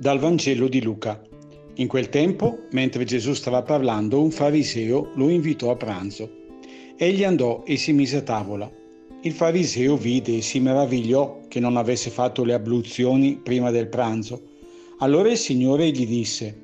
[0.00, 1.22] Dal Vangelo di Luca.
[1.74, 6.30] In quel tempo, mentre Gesù stava parlando, un fariseo lo invitò a pranzo.
[6.96, 8.72] Egli andò e si mise a tavola.
[9.20, 14.40] Il fariseo vide e si meravigliò che non avesse fatto le abluzioni prima del pranzo.
[15.00, 16.58] Allora il Signore gli disse,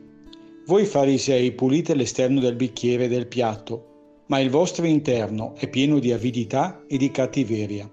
[0.64, 5.98] Voi farisei pulite l'esterno del bicchiere e del piatto, ma il vostro interno è pieno
[5.98, 7.86] di avidità e di cattiveria.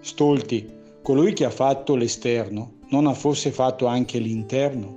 [0.00, 0.66] Stolti,
[1.02, 4.96] colui che ha fatto l'esterno non ha forse fatto anche l'interno?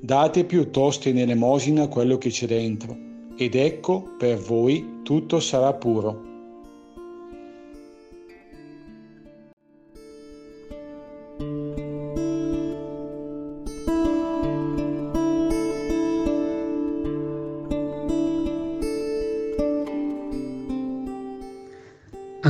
[0.00, 2.96] Date piuttosto in elemosina quello che c'è dentro,
[3.36, 6.27] ed ecco per voi tutto sarà puro.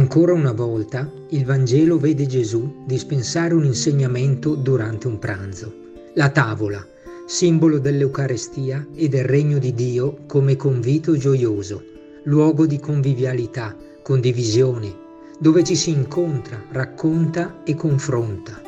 [0.09, 5.71] Ancora una volta il Vangelo vede Gesù dispensare un insegnamento durante un pranzo.
[6.15, 6.83] La tavola,
[7.27, 11.83] simbolo dell'Eucarestia e del regno di Dio come convito gioioso,
[12.23, 14.97] luogo di convivialità, condivisione,
[15.39, 18.63] dove ci si incontra, racconta e confronta.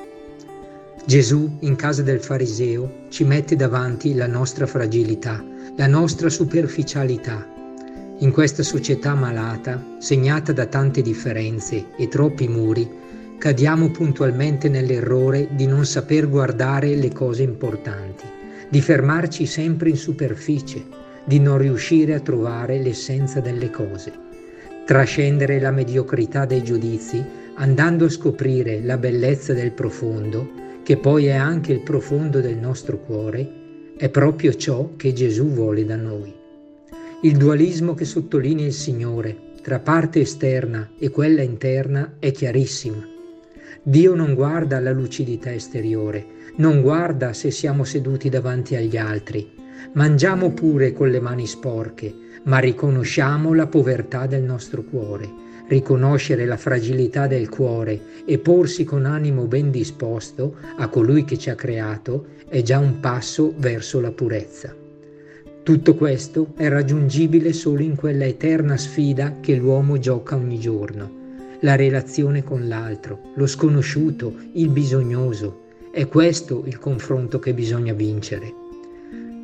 [1.07, 5.43] Gesù, in casa del fariseo, ci mette davanti la nostra fragilità,
[5.75, 7.49] la nostra superficialità,
[8.21, 12.87] in questa società malata, segnata da tante differenze e troppi muri,
[13.39, 18.25] cadiamo puntualmente nell'errore di non saper guardare le cose importanti,
[18.69, 20.85] di fermarci sempre in superficie,
[21.25, 24.13] di non riuscire a trovare l'essenza delle cose.
[24.85, 30.47] Trascendere la mediocrità dei giudizi, andando a scoprire la bellezza del profondo,
[30.83, 35.87] che poi è anche il profondo del nostro cuore, è proprio ciò che Gesù vuole
[35.87, 36.40] da noi.
[37.23, 43.05] Il dualismo che sottolinea il Signore tra parte esterna e quella interna è chiarissimo.
[43.83, 46.25] Dio non guarda la lucidità esteriore,
[46.57, 49.53] non guarda se siamo seduti davanti agli altri.
[49.93, 52.15] Mangiamo pure con le mani sporche,
[52.45, 55.29] ma riconosciamo la povertà del nostro cuore.
[55.69, 61.51] Riconoscere la fragilità del cuore e porsi con animo ben disposto a colui che ci
[61.51, 64.80] ha creato è già un passo verso la purezza.
[65.71, 71.09] Tutto questo è raggiungibile solo in quella eterna sfida che l'uomo gioca ogni giorno,
[71.61, 75.67] la relazione con l'altro, lo sconosciuto, il bisognoso.
[75.93, 78.53] È questo il confronto che bisogna vincere.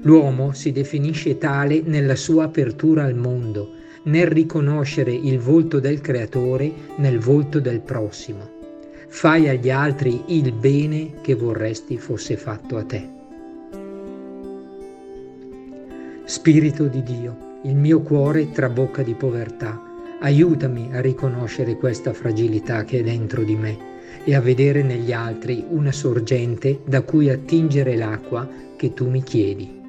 [0.02, 3.74] L'uomo si definisce tale nella sua apertura al mondo,
[4.06, 8.50] nel riconoscere il volto del creatore nel volto del prossimo.
[9.06, 13.14] Fai agli altri il bene che vorresti fosse fatto a te.
[16.28, 19.80] Spirito di Dio, il mio cuore trabocca di povertà.
[20.18, 23.78] Aiutami a riconoscere questa fragilità che è dentro di me
[24.24, 29.85] e a vedere negli altri una sorgente da cui attingere l'acqua che tu mi chiedi.